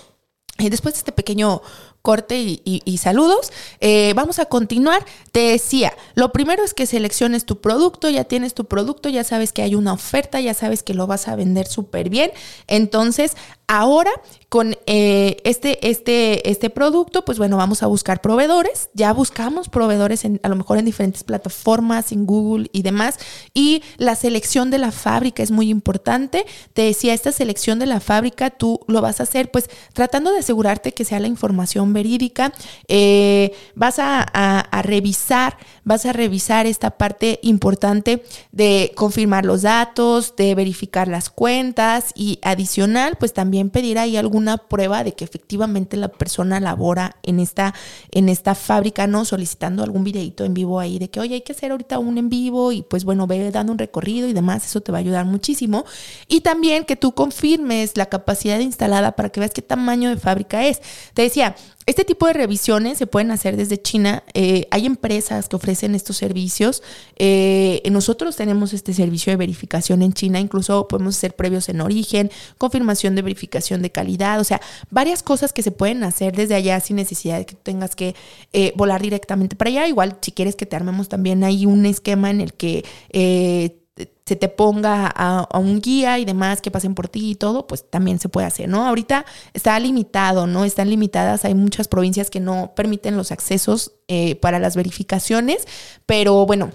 [0.58, 1.62] eh, después de este pequeño
[2.02, 3.52] corte y, saludos.
[3.80, 5.04] Eh, vamos a continuar.
[5.32, 9.52] Te decía, lo primero es que selecciones tu producto, ya tienes tu producto, ya sabes
[9.52, 12.30] que hay una oferta, ya sabes que lo vas a vender súper bien.
[12.66, 13.36] Entonces,
[13.70, 14.10] ahora
[14.48, 18.90] con eh, este, este, este producto, pues bueno, vamos a buscar proveedores.
[18.94, 23.18] Ya buscamos proveedores en, a lo mejor en diferentes plataformas, en Google y demás.
[23.54, 26.46] Y la selección de la fábrica es muy importante.
[26.72, 30.40] Te decía, esta selección de la fábrica tú lo vas a hacer pues tratando de
[30.40, 32.52] asegurarte que sea la información verídica,
[32.88, 38.22] eh, vas a, revisar, vas a revisar esta parte importante
[38.52, 44.56] de confirmar los datos, de verificar las cuentas y adicional, pues también pedir ahí alguna
[44.56, 47.74] prueba de que efectivamente la persona labora en esta,
[48.10, 49.24] en esta fábrica, ¿no?
[49.24, 52.28] Solicitando algún videito en vivo ahí de que, oye, hay que hacer ahorita un en
[52.28, 55.24] vivo y pues bueno, ve dando un recorrido y demás, eso te va a ayudar
[55.24, 55.84] muchísimo.
[56.28, 60.66] Y también que tú confirmes la capacidad instalada para que veas qué tamaño de fábrica
[60.66, 60.80] es.
[61.14, 61.56] Te decía,
[61.90, 64.22] este tipo de revisiones se pueden hacer desde China.
[64.32, 66.84] Eh, hay empresas que ofrecen estos servicios.
[67.16, 70.38] Eh, nosotros tenemos este servicio de verificación en China.
[70.38, 74.38] Incluso podemos hacer previos en origen, confirmación de verificación de calidad.
[74.38, 77.96] O sea, varias cosas que se pueden hacer desde allá sin necesidad de que tengas
[77.96, 78.14] que
[78.52, 79.88] eh, volar directamente para allá.
[79.88, 82.84] Igual, si quieres que te armemos también hay un esquema en el que
[84.26, 87.88] se te ponga a, un guía y demás que pasen por ti y todo, pues
[87.90, 88.86] también se puede hacer, ¿no?
[88.86, 90.64] Ahorita está limitado, ¿no?
[90.64, 95.66] Están limitadas, hay muchas provincias que no permiten los accesos eh, para las verificaciones,
[96.06, 96.70] pero bueno,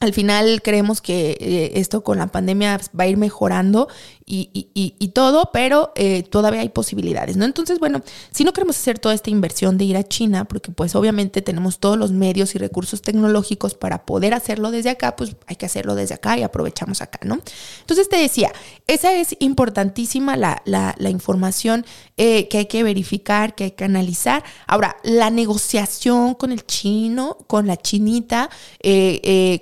[0.00, 3.88] al final creemos que eh, esto con la pandemia va a ir mejorando
[4.26, 7.44] y, todo, pero eh, todavía hay posibilidades, ¿no?
[7.44, 10.94] Entonces, bueno, si no queremos hacer toda esta inversión de ir a China, porque pues
[10.94, 15.56] obviamente tenemos todos los medios y recursos tecnológicos para poder hacerlo desde acá, pues hay
[15.56, 17.38] que hacerlo desde acá y aprovechamos acá, ¿no?
[17.80, 18.50] Entonces te decía,
[18.86, 20.62] esa es importantísima la,
[21.10, 21.84] información
[22.16, 24.42] eh, que hay que verificar, que hay que analizar.
[24.66, 28.48] Ahora, la negociación con el chino, con la chinita,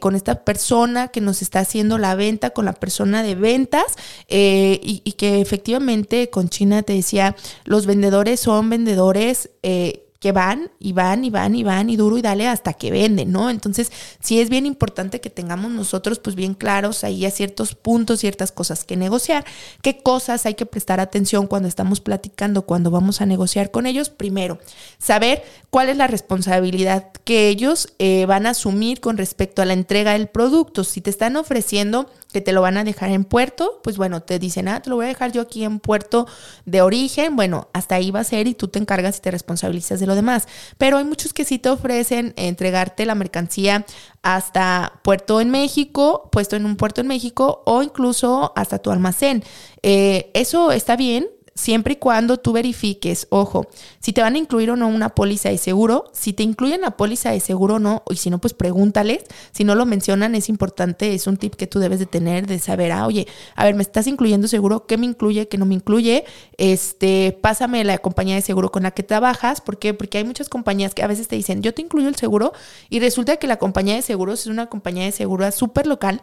[0.00, 3.96] con esta persona que nos está haciendo la venta, con la persona de ventas,
[4.28, 10.30] eh, y, y, que efectivamente con China te decía, los vendedores son vendedores eh, que
[10.30, 13.50] van y van y van y van y duro y dale hasta que venden, ¿no?
[13.50, 18.20] Entonces, sí es bien importante que tengamos nosotros pues bien claros ahí a ciertos puntos,
[18.20, 19.44] ciertas cosas que negociar,
[19.82, 24.10] qué cosas hay que prestar atención cuando estamos platicando, cuando vamos a negociar con ellos.
[24.10, 24.60] Primero,
[24.96, 29.72] saber cuál es la responsabilidad que ellos eh, van a asumir con respecto a la
[29.72, 30.84] entrega del producto.
[30.84, 34.38] Si te están ofreciendo que te lo van a dejar en puerto, pues bueno, te
[34.38, 36.26] dicen, ah, te lo voy a dejar yo aquí en puerto
[36.64, 40.00] de origen, bueno, hasta ahí va a ser y tú te encargas y te responsabilizas
[40.00, 40.48] de lo demás.
[40.78, 43.84] Pero hay muchos que sí te ofrecen entregarte la mercancía
[44.22, 49.44] hasta puerto en México, puesto en un puerto en México o incluso hasta tu almacén.
[49.82, 53.66] Eh, eso está bien, siempre y cuando tú verifiques, ojo,
[54.00, 56.92] si te van a incluir o no una póliza de seguro, si te incluyen la
[56.92, 60.48] póliza de seguro o no, y si no, pues pregúntales, si no lo mencionan, es
[60.48, 63.74] importante, es un tip que tú debes de tener, de saber, ah, oye, a ver,
[63.74, 66.24] me estás incluyendo seguro, ¿qué me incluye, qué no me incluye?
[66.56, 69.94] Este, pásame la compañía de seguro con la que trabajas, ¿por qué?
[69.94, 72.52] Porque hay muchas compañías que a veces te dicen, yo te incluyo el seguro,
[72.88, 76.22] y resulta que la compañía de seguros es una compañía de seguro súper local,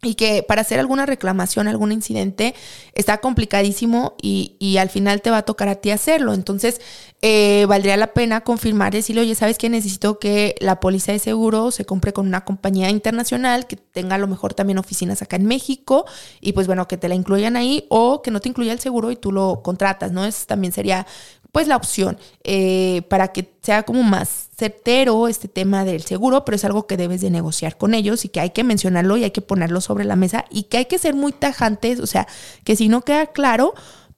[0.00, 2.54] y que para hacer alguna reclamación, algún incidente,
[2.94, 6.34] está complicadísimo y, y, al final te va a tocar a ti hacerlo.
[6.34, 6.80] Entonces,
[7.20, 9.68] eh, valdría la pena confirmar, decirle, oye, ¿sabes qué?
[9.68, 14.18] Necesito que la póliza de seguro se compre con una compañía internacional que tenga a
[14.18, 16.06] lo mejor también oficinas acá en México
[16.40, 19.10] y pues bueno, que te la incluyan ahí o que no te incluya el seguro
[19.10, 20.24] y tú lo contratas, ¿no?
[20.24, 21.08] Eso también sería
[21.50, 26.56] pues la opción eh, para que sea como más certero este tema del seguro, pero
[26.56, 29.30] es algo que debes de negociar con ellos y que hay que mencionarlo y hay
[29.30, 32.26] que ponerlo sobre la mesa y que hay que ser muy tajantes, o sea,
[32.64, 33.74] que si no queda claro,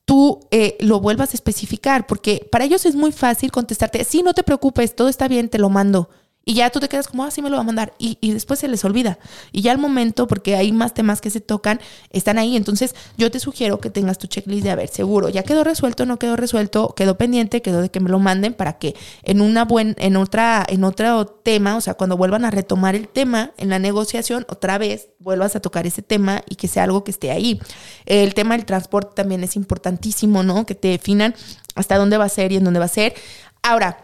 [0.06, 4.32] tú eh, lo vuelvas a especificar, porque para ellos es muy fácil contestarte, sí, no
[4.32, 6.08] te preocupes, todo está bien, te lo mando.
[6.44, 7.92] Y ya tú te quedas como, ah, sí me lo va a mandar.
[7.98, 9.18] Y, y, después se les olvida.
[9.52, 12.56] Y ya al momento, porque hay más temas que se tocan, están ahí.
[12.56, 16.06] Entonces yo te sugiero que tengas tu checklist de, a ver, seguro, ya quedó resuelto,
[16.06, 19.64] no quedó resuelto, quedó pendiente, quedó de que me lo manden para que en una
[19.64, 23.68] buena, en otra, en otro tema, o sea, cuando vuelvan a retomar el tema en
[23.68, 27.30] la negociación, otra vez vuelvas a tocar ese tema y que sea algo que esté
[27.30, 27.60] ahí.
[28.06, 30.64] El tema del transporte también es importantísimo, ¿no?
[30.64, 31.34] Que te definan
[31.74, 33.14] hasta dónde va a ser y en dónde va a ser.
[33.62, 33.98] Ahora,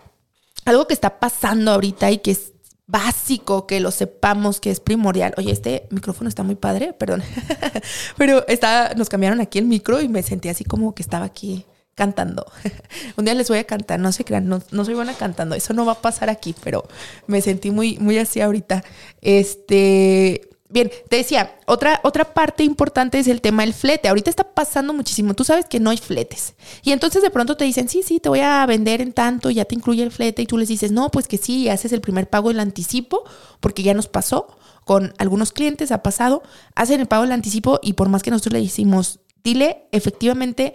[0.66, 2.52] algo que está pasando ahorita y que es
[2.86, 5.34] básico que lo sepamos, que es primordial.
[5.36, 7.22] Oye, este micrófono está muy padre, perdón.
[8.16, 11.64] Pero está, nos cambiaron aquí el micro y me sentí así como que estaba aquí
[11.94, 12.46] cantando.
[13.16, 15.72] Un día les voy a cantar, no se crean, no, no, soy buena cantando, eso
[15.72, 16.86] no va a pasar aquí, pero
[17.26, 18.84] me sentí muy, muy así ahorita.
[19.22, 24.08] Este, Bien, te decía, otra, otra parte importante es el tema del flete.
[24.08, 25.32] Ahorita está pasando muchísimo.
[25.32, 26.52] Tú sabes que no hay fletes.
[26.82, 29.64] Y entonces de pronto te dicen, sí, sí, te voy a vender en tanto, ya
[29.64, 30.42] te incluye el flete.
[30.42, 33.24] Y tú les dices, no, pues que sí, haces el primer pago del anticipo,
[33.60, 34.48] porque ya nos pasó.
[34.84, 36.42] Con algunos clientes ha pasado,
[36.74, 40.74] hacen el pago del anticipo y por más que nosotros le decimos, dile efectivamente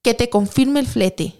[0.00, 1.34] que te confirme el flete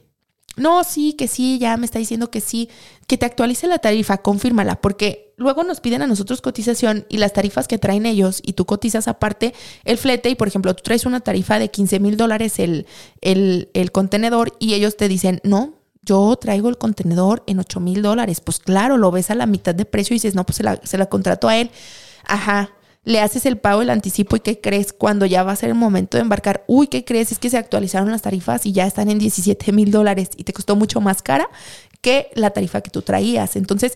[0.58, 2.68] no, sí, que sí, ya me está diciendo que sí,
[3.06, 7.32] que te actualice la tarifa, confírmala, porque luego nos piden a nosotros cotización y las
[7.32, 11.06] tarifas que traen ellos y tú cotizas aparte el flete y por ejemplo tú traes
[11.06, 12.86] una tarifa de 15 mil dólares el,
[13.20, 18.02] el, el contenedor y ellos te dicen, no, yo traigo el contenedor en 8 mil
[18.02, 18.40] dólares.
[18.40, 20.80] Pues claro, lo ves a la mitad de precio y dices, no, pues se la,
[20.82, 21.70] se la contrato a él.
[22.24, 22.72] Ajá,
[23.08, 24.92] le haces el pago, el anticipo y ¿qué crees?
[24.92, 27.32] Cuando ya va a ser el momento de embarcar, uy, ¿qué crees?
[27.32, 30.52] Es que se actualizaron las tarifas y ya están en 17 mil dólares y te
[30.52, 31.48] costó mucho más cara
[32.02, 33.56] que la tarifa que tú traías.
[33.56, 33.94] Entonces,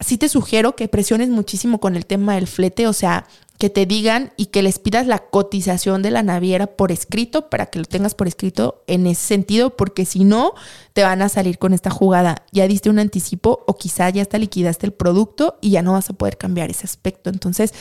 [0.00, 3.86] sí te sugiero que presiones muchísimo con el tema del flete, o sea, que te
[3.86, 7.84] digan y que les pidas la cotización de la naviera por escrito para que lo
[7.84, 10.54] tengas por escrito en ese sentido, porque si no,
[10.94, 12.44] te van a salir con esta jugada.
[12.52, 16.08] Ya diste un anticipo o quizá ya hasta liquidaste el producto y ya no vas
[16.08, 17.30] a poder cambiar ese aspecto.
[17.30, 17.74] Entonces,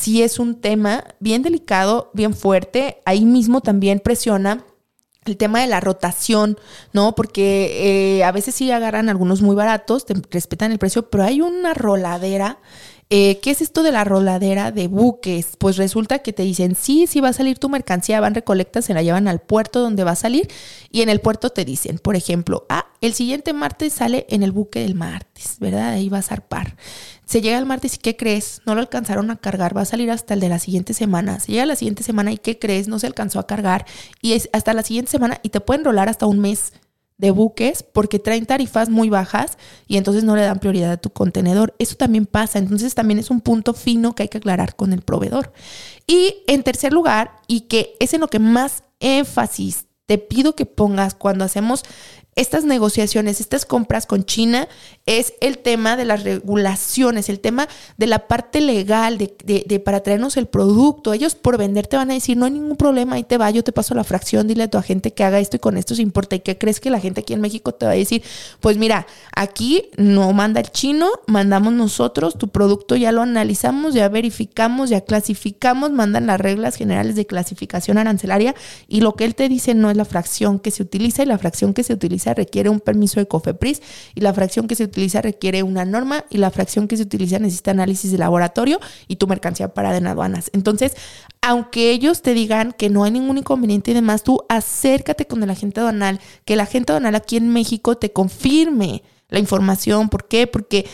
[0.00, 3.02] sí es un tema bien delicado, bien fuerte.
[3.04, 4.64] Ahí mismo también presiona
[5.26, 6.56] el tema de la rotación,
[6.94, 7.14] ¿no?
[7.14, 11.42] Porque eh, a veces sí agarran algunos muy baratos, te respetan el precio, pero hay
[11.42, 12.58] una roladera
[13.12, 15.56] eh, ¿Qué es esto de la roladera de buques?
[15.58, 18.94] Pues resulta que te dicen, sí, sí va a salir tu mercancía, van, recolectas, se
[18.94, 20.46] la llevan al puerto donde va a salir
[20.92, 24.52] y en el puerto te dicen, por ejemplo, ah, el siguiente martes sale en el
[24.52, 25.90] buque del martes, ¿verdad?
[25.90, 26.76] Ahí va a zarpar.
[27.24, 28.62] Se llega el martes y ¿qué crees?
[28.64, 31.40] No lo alcanzaron a cargar, va a salir hasta el de la siguiente semana.
[31.40, 32.86] Se llega la siguiente semana y ¿qué crees?
[32.86, 33.86] No se alcanzó a cargar
[34.22, 36.72] y es hasta la siguiente semana y te pueden rolar hasta un mes
[37.20, 41.10] de buques porque traen tarifas muy bajas y entonces no le dan prioridad a tu
[41.10, 41.74] contenedor.
[41.78, 45.02] Eso también pasa, entonces también es un punto fino que hay que aclarar con el
[45.02, 45.52] proveedor.
[46.06, 50.66] Y en tercer lugar, y que es en lo que más énfasis te pido que
[50.66, 51.84] pongas cuando hacemos
[52.36, 54.68] estas negociaciones, estas compras con China,
[55.06, 60.36] es el tema de las regulaciones, el tema de la parte legal, de, para traernos
[60.36, 61.12] el producto.
[61.12, 63.64] Ellos por vender te van a decir, no hay ningún problema, ahí te va, yo
[63.64, 66.02] te paso la fracción, dile a tu agente que haga esto y con esto se
[66.02, 66.36] importa.
[66.36, 68.22] ¿Y qué crees que la gente aquí en México te va a decir?
[68.60, 74.08] Pues mira, aquí no manda el chino, mandamos nosotros, tu producto ya lo analizamos, ya
[74.08, 78.54] verificamos, ya clasificamos, mandan las reglas generales de clasificación arancelaria
[78.86, 81.38] y lo que él te dice no es la fracción que se utiliza y la
[81.38, 83.82] fracción que se utiliza requiere un permiso de COFEPRIS
[84.14, 87.38] y la fracción que se utiliza requiere una norma y la fracción que se utiliza
[87.38, 90.50] necesita análisis de laboratorio y tu mercancía parada en aduanas.
[90.52, 90.94] Entonces,
[91.42, 95.50] aunque ellos te digan que no hay ningún inconveniente y demás, tú acércate con el
[95.50, 100.08] agente aduanal, que el agente aduanal aquí en México te confirme la información.
[100.08, 100.46] ¿Por qué?
[100.46, 100.86] Porque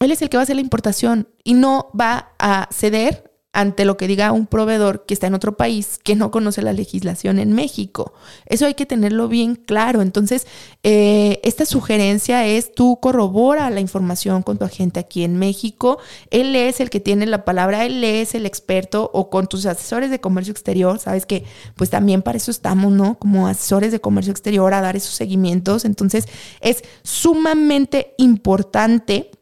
[0.00, 3.84] él es el que va a hacer la importación y no va a ceder ante
[3.84, 7.40] lo que diga un proveedor que está en otro país que no conoce la legislación
[7.40, 8.14] en México.
[8.46, 10.02] Eso hay que tenerlo bien claro.
[10.02, 10.46] Entonces,
[10.84, 15.98] eh, esta sugerencia es tú corrobora la información con tu agente aquí en México.
[16.30, 20.10] Él es el que tiene la palabra, él es el experto o con tus asesores
[20.10, 21.00] de comercio exterior.
[21.00, 23.18] Sabes que pues también para eso estamos, ¿no?
[23.18, 25.84] Como asesores de comercio exterior a dar esos seguimientos.
[25.84, 26.26] Entonces,
[26.60, 29.32] es sumamente importante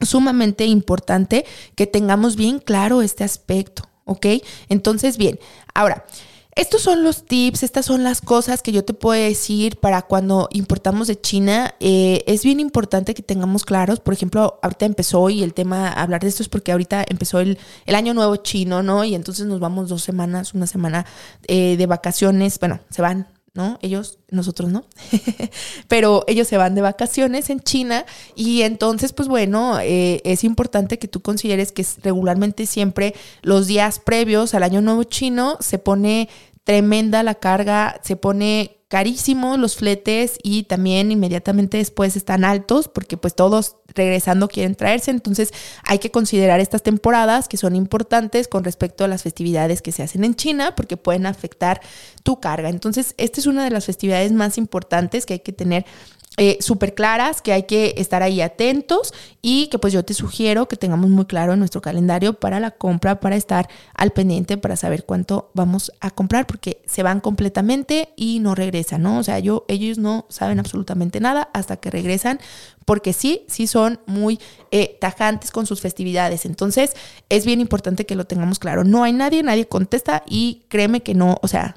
[0.00, 1.44] sumamente importante
[1.74, 4.26] que tengamos bien claro este aspecto, ¿ok?
[4.68, 5.38] Entonces, bien,
[5.74, 6.04] ahora,
[6.58, 10.48] estos son los tips, estas son las cosas que yo te puedo decir para cuando
[10.50, 11.76] importamos de China.
[11.78, 16.20] Eh, es bien importante que tengamos claros, por ejemplo, ahorita empezó y el tema, hablar
[16.20, 19.04] de esto es porque ahorita empezó el, el año nuevo chino, ¿no?
[19.04, 21.06] Y entonces nos vamos dos semanas, una semana
[21.46, 23.78] eh, de vacaciones, bueno, se van ¿no?
[23.82, 24.84] Ellos, nosotros no,
[25.88, 30.98] pero ellos se van de vacaciones en China y entonces, pues bueno, eh, es importante
[30.98, 36.28] que tú consideres que regularmente siempre los días previos al Año Nuevo Chino se pone
[36.68, 43.16] tremenda la carga, se pone carísimos los fletes y también inmediatamente después están altos porque
[43.16, 48.64] pues todos regresando quieren traerse, entonces hay que considerar estas temporadas que son importantes con
[48.64, 51.80] respecto a las festividades que se hacen en China porque pueden afectar
[52.22, 52.68] tu carga.
[52.68, 55.86] Entonces, esta es una de las festividades más importantes que hay que tener
[56.40, 59.12] eh, súper claras, que hay que estar ahí atentos
[59.42, 63.18] y que pues yo te sugiero que tengamos muy claro nuestro calendario para la compra,
[63.18, 68.38] para estar al pendiente, para saber cuánto vamos a comprar, porque se van completamente y
[68.38, 69.18] no regresan, ¿no?
[69.18, 72.38] O sea, yo, ellos no saben absolutamente nada hasta que regresan,
[72.84, 74.38] porque sí, sí son muy
[74.70, 76.46] eh, tajantes con sus festividades.
[76.46, 76.94] Entonces,
[77.28, 78.84] es bien importante que lo tengamos claro.
[78.84, 81.76] No hay nadie, nadie contesta y créeme que no, o sea,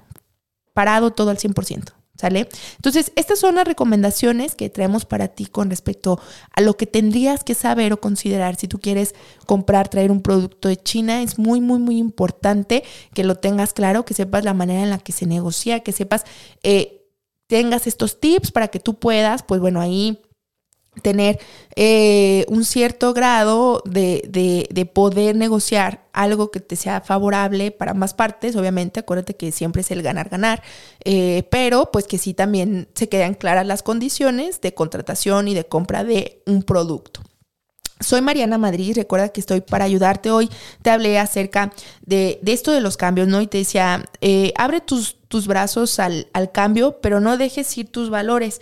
[0.73, 1.93] parado todo al 100%.
[2.21, 2.47] ¿Sale?
[2.75, 6.19] Entonces, estas son las recomendaciones que traemos para ti con respecto
[6.53, 9.15] a lo que tendrías que saber o considerar si tú quieres
[9.47, 11.23] comprar, traer un producto de China.
[11.23, 12.83] Es muy, muy, muy importante
[13.15, 16.25] que lo tengas claro, que sepas la manera en la que se negocia, que sepas,
[16.61, 17.07] eh,
[17.47, 20.21] tengas estos tips para que tú puedas, pues bueno, ahí
[21.01, 21.39] tener
[21.75, 28.13] eh, un cierto grado de, de, poder negociar algo que te sea favorable para ambas
[28.13, 30.61] partes, obviamente, acuérdate que siempre es el ganar-ganar,
[31.05, 35.65] eh, pero pues que sí también se quedan claras las condiciones de contratación y de
[35.65, 37.21] compra de un producto.
[38.01, 40.49] Soy Mariana Madrid, recuerda que estoy para ayudarte hoy.
[40.81, 41.71] Te hablé acerca
[42.01, 43.41] de, de esto de los cambios, ¿no?
[43.41, 47.89] Y te decía, eh, abre tus, tus brazos al, al, cambio, pero no dejes ir
[47.89, 48.59] tus valores.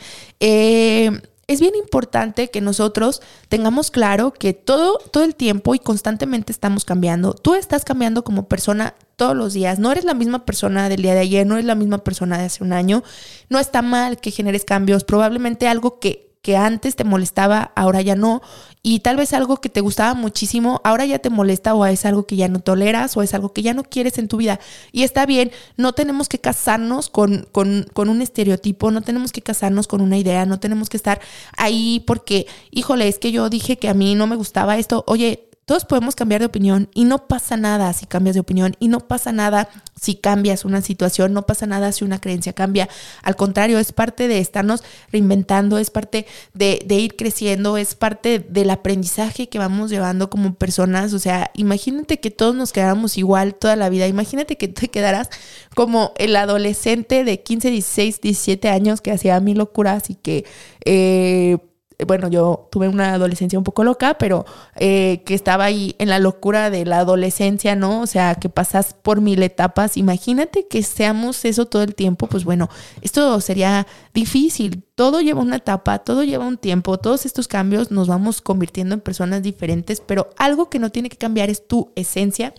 [1.49, 6.85] Es bien importante que nosotros tengamos claro que todo, todo el tiempo y constantemente estamos
[6.85, 7.33] cambiando.
[7.33, 9.79] Tú estás cambiando como persona todos los días.
[9.79, 12.45] No eres la misma persona del día de ayer, no eres la misma persona de
[12.45, 13.03] hace un año.
[13.49, 15.03] No está mal que generes cambios.
[15.03, 18.41] Probablemente algo que que antes te molestaba, ahora ya no,
[18.81, 22.25] y tal vez algo que te gustaba muchísimo, ahora ya te molesta o es algo
[22.25, 24.59] que ya no toleras o es algo que ya no quieres en tu vida.
[24.93, 29.41] Y está bien, no tenemos que casarnos con, con, con un estereotipo, no tenemos que
[29.41, 31.19] casarnos con una idea, no tenemos que estar
[31.57, 35.48] ahí porque, híjole, es que yo dije que a mí no me gustaba esto, oye,
[35.69, 39.01] todos podemos cambiar de opinión y no pasa nada si cambias de opinión y no
[39.01, 39.69] pasa nada
[40.01, 42.89] si cambias una situación, no pasa nada si una creencia cambia.
[43.21, 48.71] Al contrario, es parte de estarnos reinventando, es parte de, ir creciendo, es parte del
[48.71, 51.13] aprendizaje que vamos llevando como personas.
[51.13, 54.07] O sea, imagínate que todos nos quedáramos igual toda la vida.
[54.07, 55.29] Imagínate que te quedaras
[55.75, 60.45] como el adolescente de 15, 16, 17 años que hacía mil locuras y que...
[60.83, 61.59] Eh,
[62.07, 64.45] bueno, yo tuve una adolescencia un poco loca, pero
[64.77, 68.01] eh, que estaba ahí en la locura de la adolescencia, ¿no?
[68.01, 69.97] O sea, que pasas por mil etapas.
[69.97, 72.69] Imagínate que seamos eso todo el tiempo, pues bueno,
[73.01, 74.83] esto sería difícil.
[74.95, 79.01] Todo lleva una etapa, todo lleva un tiempo, todos estos cambios nos vamos convirtiendo en
[79.01, 82.53] personas diferentes, pero algo que no tiene que cambiar es tu esencia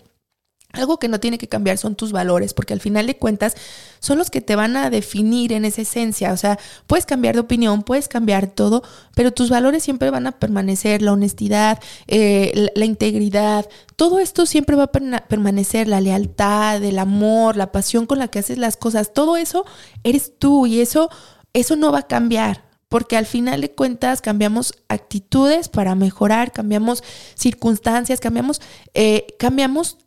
[0.73, 3.55] algo que no tiene que cambiar son tus valores, porque al final de cuentas
[3.99, 6.31] son los que te van a definir en esa esencia.
[6.31, 8.83] O sea, puedes cambiar de opinión, puedes cambiar todo,
[9.15, 14.75] pero tus valores siempre van a permanecer, la honestidad, eh, la, integridad, todo esto siempre
[14.75, 14.91] va a
[15.27, 19.65] permanecer, la lealtad, el amor, la pasión con la que haces las cosas, todo eso
[20.03, 21.09] eres tú y eso,
[21.53, 27.03] eso no va a cambiar porque al final de cuentas cambiamos actitudes para mejorar, cambiamos
[27.35, 28.59] circunstancias, cambiamos,
[28.93, 29.97] eh, cambiamos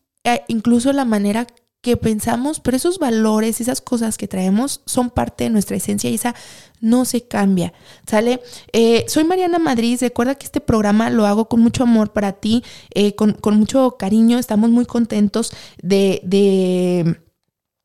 [0.48, 1.46] incluso la manera
[1.84, 6.14] que pensamos, pero esos valores, esas cosas que traemos son parte de nuestra esencia y
[6.14, 6.34] esa
[6.80, 7.74] no se cambia,
[8.06, 8.40] ¿sale?
[8.72, 12.64] Eh, soy Mariana Madrid, recuerda que este programa lo hago con mucho amor para ti,
[12.94, 15.52] eh, con, con, mucho cariño, estamos muy contentos
[15.82, 17.20] de, de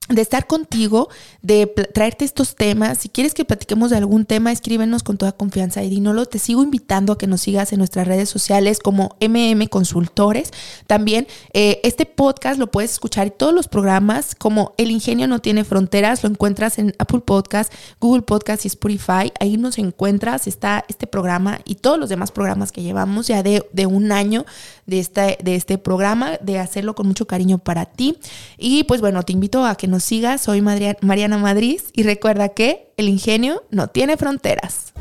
[0.09, 1.09] de estar contigo,
[1.41, 2.97] de traerte estos temas.
[2.97, 6.25] Si quieres que platiquemos de algún tema, escríbenos con toda confianza y Dinolo.
[6.25, 10.51] Te sigo invitando a que nos sigas en nuestras redes sociales como MM Consultores.
[10.87, 15.39] También eh, este podcast lo puedes escuchar y todos los programas como El Ingenio No
[15.39, 19.31] Tiene Fronteras, lo encuentras en Apple Podcast, Google Podcast y Spotify.
[19.39, 23.65] Ahí nos encuentras, está este programa y todos los demás programas que llevamos ya de,
[23.71, 24.45] de un año
[24.89, 28.17] de este, de este programa, de hacerlo con mucho cariño para ti.
[28.57, 30.41] Y pues bueno, te invito a que nos sigas.
[30.41, 34.93] Soy Mariana Madrid y recuerda que el ingenio no tiene fronteras.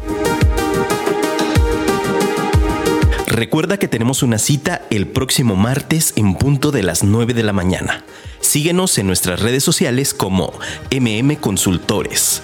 [3.27, 7.53] Recuerda que tenemos una cita el próximo martes en punto de las 9 de la
[7.53, 8.05] mañana.
[8.41, 10.53] Síguenos en nuestras redes sociales como
[10.91, 12.43] MM Consultores.